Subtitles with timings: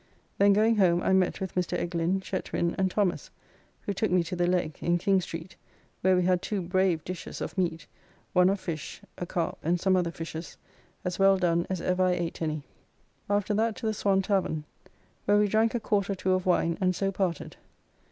[0.39, 1.77] Then going home, I met with Mr.
[1.77, 3.29] Eglin, Chetwind, and Thomas,
[3.81, 5.55] who took me to the Leg [another tavern] in King's street,
[6.01, 7.85] where we had two brave dishes of meat,
[8.33, 10.57] one of fish, a carp and some other fishes,
[11.05, 12.63] as well done as ever I ate any.
[13.29, 14.63] After that to the Swan tavern,
[15.25, 17.57] where we drank a quart or two of wine, and so parted.